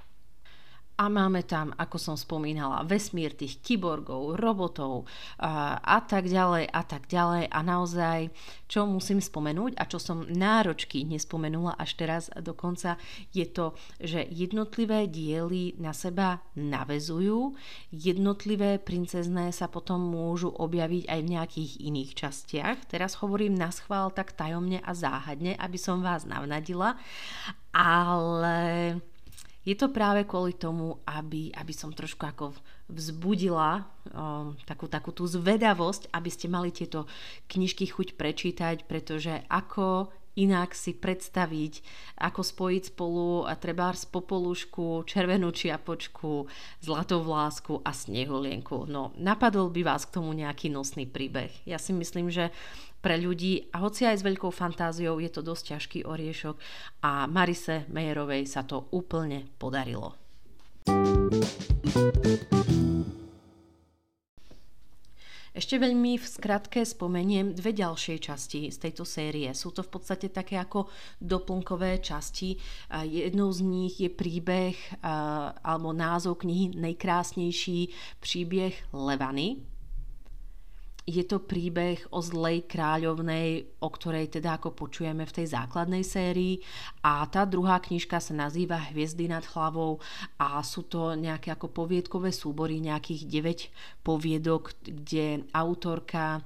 A 1.04 1.12
máme 1.12 1.44
tam, 1.44 1.76
ako 1.76 2.00
som 2.00 2.16
spomínala, 2.16 2.88
vesmír 2.88 3.36
tých 3.36 3.60
kyborgov, 3.60 4.40
robotov 4.40 5.04
a, 5.36 6.00
tak 6.00 6.32
ďalej 6.32 6.72
a 6.72 6.82
tak 6.88 7.12
ďalej. 7.12 7.52
A 7.52 7.60
naozaj, 7.60 8.32
čo 8.72 8.88
musím 8.88 9.20
spomenúť 9.20 9.76
a 9.76 9.84
čo 9.84 10.00
som 10.00 10.24
náročky 10.24 11.04
nespomenula 11.04 11.76
až 11.76 12.00
teraz 12.00 12.32
dokonca, 12.40 12.96
je 13.36 13.44
to, 13.52 13.76
že 14.00 14.24
jednotlivé 14.32 15.12
diely 15.12 15.76
na 15.76 15.92
seba 15.92 16.40
navezujú, 16.56 17.52
jednotlivé 17.92 18.80
princezné 18.80 19.52
sa 19.52 19.68
potom 19.68 20.00
môžu 20.00 20.56
objaviť 20.56 21.04
aj 21.12 21.20
v 21.20 21.32
nejakých 21.36 21.72
iných 21.84 22.12
častiach. 22.16 22.78
Teraz 22.88 23.20
hovorím 23.20 23.60
na 23.60 23.76
schvál 23.76 24.08
tak 24.16 24.32
tajomne 24.40 24.80
a 24.80 24.96
záhadne, 24.96 25.60
aby 25.60 25.76
som 25.76 26.00
vás 26.00 26.24
navnadila, 26.24 26.96
ale 27.76 28.56
je 29.64 29.76
to 29.80 29.88
práve 29.92 30.28
kvôli 30.28 30.56
tomu, 30.60 31.00
aby, 31.08 31.52
aby 31.56 31.74
som 31.74 31.96
trošku 31.96 32.24
ako 32.28 32.52
vzbudila 32.92 33.88
um, 34.12 34.60
takú, 34.68 34.92
takú 34.92 35.16
tú 35.16 35.24
zvedavosť, 35.24 36.12
aby 36.12 36.30
ste 36.30 36.52
mali 36.52 36.70
tieto 36.76 37.08
knižky 37.48 37.88
chuť 37.88 38.20
prečítať, 38.20 38.84
pretože 38.84 39.48
ako 39.48 40.12
inak 40.34 40.74
si 40.74 40.98
predstaviť, 40.98 41.86
ako 42.18 42.42
spojiť 42.42 42.84
spolu 42.92 43.46
treba 43.62 43.94
z 43.94 44.10
popolušku, 44.10 45.06
červenú 45.06 45.54
čiapočku, 45.54 46.50
zlatou 46.82 47.22
vlásku 47.22 47.86
a 47.86 47.94
snehulienku. 47.94 48.90
No, 48.90 49.14
napadol 49.16 49.70
by 49.70 49.82
vás 49.86 50.10
k 50.10 50.20
tomu 50.20 50.34
nejaký 50.34 50.74
nosný 50.74 51.06
príbeh. 51.06 51.54
Ja 51.70 51.78
si 51.78 51.94
myslím, 51.94 52.34
že 52.34 52.50
pre 53.04 53.20
ľudí 53.20 53.68
a 53.76 53.84
hoci 53.84 54.08
aj 54.08 54.24
s 54.24 54.24
veľkou 54.24 54.48
fantáziou 54.48 55.20
je 55.20 55.28
to 55.28 55.44
dosť 55.44 55.76
ťažký 55.76 56.00
oriešok 56.08 56.56
a 57.04 57.28
Marise 57.28 57.84
Mejerovej 57.92 58.48
sa 58.48 58.64
to 58.64 58.88
úplne 58.96 59.52
podarilo. 59.60 60.16
Ešte 65.54 65.78
veľmi 65.78 66.18
v 66.18 66.26
skratke 66.26 66.82
spomeniem 66.82 67.54
dve 67.54 67.78
ďalšie 67.78 68.18
časti 68.18 68.74
z 68.74 68.78
tejto 68.90 69.06
série. 69.06 69.46
Sú 69.54 69.70
to 69.70 69.86
v 69.86 69.94
podstate 69.94 70.34
také 70.34 70.58
ako 70.58 70.90
doplnkové 71.22 72.02
časti. 72.02 72.58
Jednou 72.90 73.54
z 73.54 73.62
nich 73.62 74.02
je 74.02 74.10
príbeh 74.10 74.74
alebo 75.62 75.94
názov 75.94 76.42
knihy 76.42 76.74
Nejkrásnejší 76.74 77.94
príbeh 78.18 78.74
Levany, 78.98 79.62
je 81.04 81.24
to 81.28 81.44
príbeh 81.44 82.00
o 82.16 82.24
zlej 82.24 82.64
kráľovnej, 82.64 83.76
o 83.84 83.90
ktorej 83.92 84.40
teda 84.40 84.56
ako 84.56 84.72
počujeme 84.72 85.28
v 85.28 85.36
tej 85.36 85.52
základnej 85.52 86.00
sérii. 86.00 86.64
A 87.04 87.28
tá 87.28 87.44
druhá 87.44 87.84
knižka 87.84 88.24
sa 88.24 88.32
nazýva 88.32 88.80
Hviezdy 88.92 89.28
nad 89.28 89.44
hlavou. 89.52 90.00
A 90.40 90.64
sú 90.64 90.88
to 90.88 91.12
nejaké 91.20 91.52
ako 91.52 91.76
poviedkové 91.76 92.32
súbory, 92.32 92.80
nejakých 92.80 93.28
9 93.28 94.08
poviedok, 94.08 94.80
kde 94.80 95.44
autorka 95.52 96.40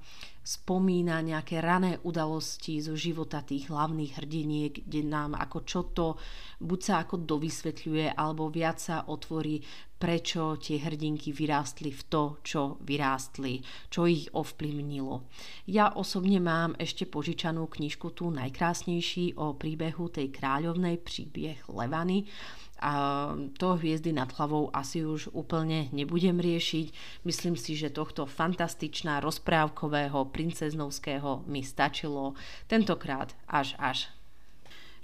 spomína 0.48 1.20
nejaké 1.20 1.60
rané 1.60 2.00
udalosti 2.08 2.80
zo 2.80 2.96
života 2.96 3.44
tých 3.44 3.68
hlavných 3.68 4.16
hrdiniek, 4.16 4.74
kde 4.88 5.04
nám 5.04 5.36
ako 5.36 5.58
čo 5.68 5.82
to 5.92 6.16
buď 6.64 6.80
sa 6.80 7.04
ako 7.04 7.20
dovysvetľuje, 7.28 8.16
alebo 8.16 8.48
viac 8.48 8.80
sa 8.80 9.04
otvorí, 9.12 9.60
prečo 9.98 10.62
tie 10.62 10.78
hrdinky 10.78 11.34
vyrástli 11.34 11.90
v 11.90 12.02
to, 12.06 12.24
čo 12.46 12.78
vyrástli, 12.86 13.62
čo 13.90 14.06
ich 14.06 14.30
ovplyvnilo. 14.32 15.26
Ja 15.70 15.94
osobne 15.94 16.38
mám 16.38 16.78
ešte 16.78 17.10
požičanú 17.10 17.66
knižku 17.66 18.14
tú 18.14 18.30
najkrásnejší 18.30 19.38
o 19.42 19.58
príbehu 19.58 20.10
tej 20.14 20.30
kráľovnej 20.30 21.02
príbeh 21.02 21.66
Levany, 21.70 22.30
a 22.78 23.34
to 23.58 23.74
hviezdy 23.74 24.14
nad 24.14 24.30
hlavou 24.38 24.70
asi 24.70 25.02
už 25.02 25.34
úplne 25.34 25.90
nebudem 25.90 26.38
riešiť. 26.38 26.94
Myslím 27.26 27.58
si, 27.58 27.74
že 27.74 27.90
tohto 27.90 28.30
fantastičná 28.30 29.18
rozprávkového 29.18 30.30
princeznovského 30.30 31.42
mi 31.50 31.66
stačilo 31.66 32.38
tentokrát 32.70 33.34
až 33.50 33.74
až. 33.82 34.17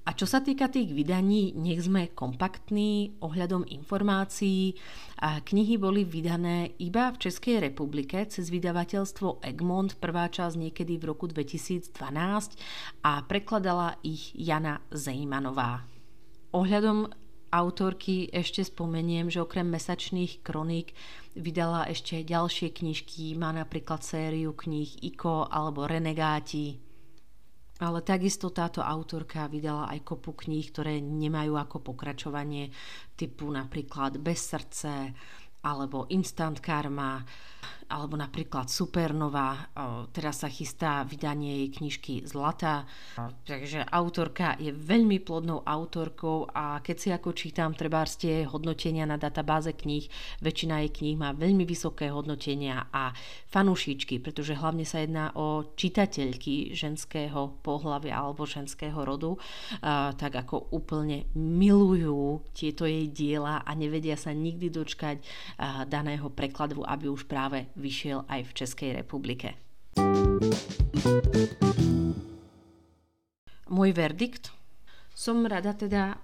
A 0.03 0.11
čo 0.11 0.27
sa 0.27 0.43
týka 0.43 0.67
tých 0.67 0.91
vydaní, 0.91 1.55
nech 1.55 1.87
sme 1.87 2.11
kompaktní 2.11 3.15
ohľadom 3.23 3.63
informácií. 3.71 4.75
A 5.23 5.39
knihy 5.39 5.79
boli 5.79 6.03
vydané 6.03 6.75
iba 6.75 7.07
v 7.15 7.23
Českej 7.23 7.63
republike 7.63 8.19
cez 8.27 8.51
vydavateľstvo 8.51 9.39
Egmont, 9.39 9.95
prvá 10.03 10.27
časť 10.27 10.59
niekedy 10.59 10.99
v 10.99 11.07
roku 11.07 11.31
2012 11.31 11.95
a 13.07 13.23
prekladala 13.23 13.95
ich 14.03 14.35
Jana 14.35 14.83
Zejmanová. 14.91 15.87
Ohľadom 16.51 17.07
autorky 17.53 18.27
ešte 18.27 18.65
spomeniem, 18.65 19.31
že 19.31 19.39
okrem 19.39 19.71
mesačných 19.71 20.43
kroník 20.43 20.91
vydala 21.39 21.87
ešte 21.87 22.25
ďalšie 22.25 22.75
knižky, 22.75 23.39
má 23.39 23.55
napríklad 23.55 24.03
sériu 24.03 24.51
kníh 24.51 24.99
Iko 25.05 25.47
alebo 25.47 25.87
Renegáti. 25.87 26.92
Ale 27.83 27.99
takisto 27.99 28.47
táto 28.55 28.79
autorka 28.79 29.43
vydala 29.51 29.91
aj 29.91 30.07
kopu 30.07 30.31
kníh, 30.47 30.71
ktoré 30.71 31.03
nemajú 31.03 31.59
ako 31.59 31.83
pokračovanie 31.83 32.71
typu 33.19 33.51
napríklad 33.51 34.23
Bez 34.23 34.55
srdce 34.55 35.11
alebo 35.63 36.05
Instant 36.11 36.59
Karma 36.59 37.23
alebo 37.93 38.17
napríklad 38.17 38.73
Supernova, 38.73 39.69
teraz 40.09 40.41
sa 40.41 40.49
chystá 40.49 41.05
vydanie 41.05 41.61
jej 41.61 41.69
knižky 41.77 42.13
Zlata, 42.25 42.89
takže 43.45 43.85
autorka 43.85 44.57
je 44.57 44.73
veľmi 44.73 45.21
plodnou 45.21 45.61
autorkou 45.61 46.49
a 46.49 46.81
keď 46.81 46.95
si 46.97 47.09
ako 47.13 47.29
čítam 47.37 47.77
treba 47.77 48.01
ste 48.09 48.49
hodnotenia 48.49 49.05
na 49.05 49.21
databáze 49.21 49.77
kníh, 49.77 50.09
väčšina 50.41 50.81
jej 50.81 50.91
kníh 50.95 51.17
má 51.19 51.37
veľmi 51.37 51.67
vysoké 51.69 52.09
hodnotenia 52.09 52.89
a 52.89 53.13
fanúšičky, 53.53 54.17
pretože 54.23 54.57
hlavne 54.57 54.87
sa 54.89 55.03
jedná 55.03 55.29
o 55.37 55.75
čitateľky 55.77 56.73
ženského 56.73 57.61
pohľavia 57.61 58.17
alebo 58.17 58.49
ženského 58.49 58.97
rodu, 59.05 59.37
tak 60.17 60.33
ako 60.33 60.73
úplne 60.73 61.29
milujú 61.37 62.41
tieto 62.57 62.89
jej 62.89 63.05
diela 63.11 63.61
a 63.61 63.71
nevedia 63.77 64.17
sa 64.17 64.33
nikdy 64.33 64.73
dočkať 64.73 65.21
daného 65.87 66.27
prekladu, 66.33 66.81
aby 66.85 67.09
už 67.09 67.25
práve 67.29 67.69
vyšiel 67.77 68.25
aj 68.27 68.41
v 68.47 68.51
Českej 68.53 68.89
republike. 68.93 69.57
Môj 73.69 73.89
verdikt? 73.93 74.53
Som 75.13 75.45
rada 75.45 75.73
teda 75.77 76.17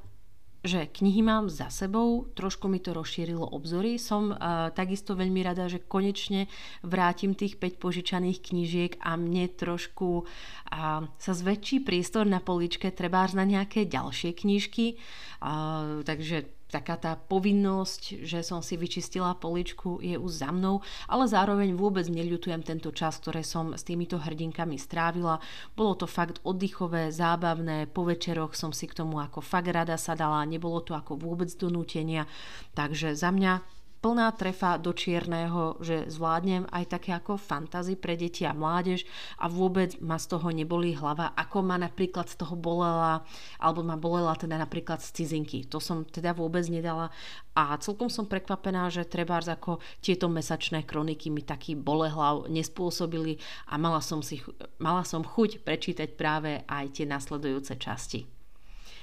že 0.60 0.92
knihy 0.92 1.24
mám 1.24 1.48
za 1.48 1.72
sebou, 1.72 2.28
trošku 2.36 2.68
mi 2.68 2.84
to 2.84 2.92
rozšírilo 2.92 3.48
obzory. 3.56 3.96
Som 3.96 4.36
uh, 4.36 4.68
takisto 4.76 5.16
veľmi 5.16 5.40
rada, 5.40 5.72
že 5.72 5.80
konečne 5.80 6.52
vrátim 6.84 7.32
tých 7.32 7.56
5 7.56 7.80
požičaných 7.80 8.40
knížiek 8.44 8.92
a 9.00 9.16
mne 9.16 9.48
trošku 9.56 10.28
uh, 10.28 11.08
sa 11.08 11.32
zväčší 11.32 11.88
priestor 11.88 12.28
na 12.28 12.44
poličke, 12.44 12.92
trebárs 12.92 13.32
na 13.32 13.48
nejaké 13.48 13.88
ďalšie 13.88 14.36
knižky. 14.36 15.00
Uh, 15.40 16.04
takže 16.04 16.59
taká 16.70 16.96
tá 16.96 17.18
povinnosť, 17.18 18.24
že 18.24 18.46
som 18.46 18.62
si 18.62 18.78
vyčistila 18.78 19.34
poličku, 19.34 20.00
je 20.06 20.16
už 20.16 20.46
za 20.46 20.54
mnou, 20.54 20.86
ale 21.10 21.26
zároveň 21.26 21.74
vôbec 21.74 22.06
neľutujem 22.06 22.62
tento 22.62 22.94
čas, 22.94 23.18
ktoré 23.18 23.42
som 23.42 23.74
s 23.74 23.82
týmito 23.82 24.22
hrdinkami 24.22 24.78
strávila. 24.78 25.42
Bolo 25.74 25.98
to 25.98 26.06
fakt 26.06 26.38
oddychové, 26.46 27.10
zábavné, 27.10 27.90
po 27.90 28.06
večeroch 28.06 28.54
som 28.54 28.70
si 28.70 28.86
k 28.86 28.98
tomu 29.02 29.18
ako 29.18 29.42
fakt 29.42 29.74
rada 29.74 29.98
sadala, 29.98 30.46
nebolo 30.46 30.80
to 30.86 30.94
ako 30.94 31.18
vôbec 31.18 31.50
donútenia, 31.58 32.30
takže 32.78 33.18
za 33.18 33.34
mňa 33.34 33.79
plná 34.00 34.32
trefa 34.32 34.80
do 34.80 34.96
čierneho, 34.96 35.76
že 35.84 36.08
zvládnem 36.08 36.64
aj 36.72 36.86
také 36.96 37.12
ako 37.12 37.36
fantazy 37.36 38.00
pre 38.00 38.16
deti 38.16 38.48
a 38.48 38.56
mládež 38.56 39.04
a 39.36 39.52
vôbec 39.52 40.00
ma 40.00 40.16
z 40.16 40.26
toho 40.32 40.48
neboli 40.56 40.96
hlava, 40.96 41.36
ako 41.36 41.58
ma 41.60 41.76
napríklad 41.76 42.32
z 42.32 42.40
toho 42.40 42.56
bolela, 42.56 43.28
alebo 43.60 43.84
ma 43.84 44.00
bolela 44.00 44.40
teda 44.40 44.56
napríklad 44.56 45.04
z 45.04 45.12
cizinky. 45.20 45.68
To 45.68 45.84
som 45.84 46.08
teda 46.08 46.32
vôbec 46.32 46.64
nedala 46.72 47.12
a 47.52 47.76
celkom 47.84 48.08
som 48.08 48.24
prekvapená, 48.24 48.88
že 48.88 49.04
treba 49.04 49.36
ako 49.44 49.84
tieto 50.00 50.32
mesačné 50.32 50.88
kroniky 50.88 51.28
mi 51.28 51.44
taký 51.44 51.76
bolehlav 51.76 52.48
nespôsobili 52.48 53.36
a 53.68 53.76
mala 53.76 54.00
som, 54.00 54.24
si, 54.24 54.40
mala 54.80 55.04
som 55.04 55.28
chuť 55.28 55.60
prečítať 55.68 56.16
práve 56.16 56.64
aj 56.72 56.86
tie 56.96 57.06
nasledujúce 57.06 57.76
časti. 57.76 58.39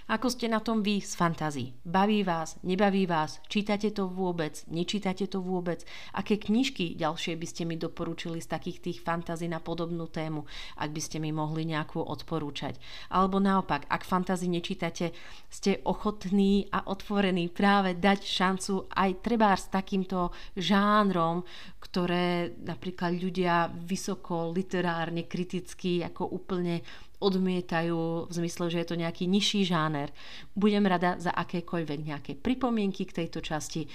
Ako 0.06 0.30
ste 0.30 0.46
na 0.46 0.62
tom 0.62 0.86
vy 0.86 1.02
z 1.02 1.18
fantází? 1.18 1.74
Baví 1.82 2.22
vás, 2.22 2.62
nebaví 2.62 3.10
vás? 3.10 3.42
Čítate 3.50 3.90
to 3.90 4.06
vôbec? 4.06 4.62
Nečítate 4.70 5.26
to 5.26 5.42
vôbec? 5.42 5.82
Aké 6.14 6.38
knižky 6.38 6.94
ďalšie 6.94 7.34
by 7.34 7.46
ste 7.50 7.66
mi 7.66 7.74
doporučili 7.74 8.38
z 8.38 8.46
takých 8.46 8.78
tých 8.86 8.98
fantází 9.02 9.50
na 9.50 9.58
podobnú 9.58 10.06
tému, 10.06 10.46
ak 10.78 10.94
by 10.94 11.02
ste 11.02 11.18
mi 11.18 11.34
mohli 11.34 11.66
nejakú 11.66 11.98
odporúčať? 11.98 12.78
Alebo 13.10 13.42
naopak, 13.42 13.90
ak 13.90 14.06
fantázii 14.06 14.46
nečítate, 14.46 15.10
ste 15.50 15.82
ochotní 15.82 16.70
a 16.70 16.86
otvorení 16.86 17.50
práve 17.50 17.98
dať 17.98 18.22
šancu 18.22 18.86
aj 18.86 19.10
trebár 19.26 19.58
s 19.58 19.74
takýmto 19.74 20.30
žánrom, 20.54 21.42
ktoré 21.82 22.54
napríklad 22.62 23.10
ľudia 23.10 23.74
vysoko 23.74 24.54
literárne, 24.54 25.26
kriticky 25.26 26.06
ako 26.06 26.30
úplne 26.30 26.86
odmietajú 27.20 28.28
v 28.28 28.32
zmysle, 28.32 28.72
že 28.72 28.80
je 28.84 28.88
to 28.88 29.00
nejaký 29.00 29.24
nižší 29.28 29.64
žáner. 29.64 30.12
Budem 30.52 30.84
rada 30.84 31.16
za 31.16 31.32
akékoľvek 31.32 31.98
nejaké 32.04 32.32
pripomienky 32.36 33.08
k 33.08 33.24
tejto 33.24 33.40
časti. 33.40 33.88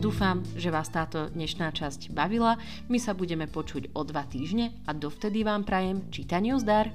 Dúfam, 0.00 0.40
že 0.56 0.72
vás 0.72 0.88
táto 0.88 1.28
dnešná 1.28 1.76
časť 1.76 2.16
bavila. 2.16 2.56
My 2.88 2.96
sa 2.96 3.12
budeme 3.12 3.44
počuť 3.44 3.92
o 3.92 4.00
dva 4.00 4.24
týždne 4.24 4.72
a 4.88 4.96
dovtedy 4.96 5.44
vám 5.44 5.68
prajem 5.68 6.08
čítaniu 6.08 6.56
zdar. 6.56 6.88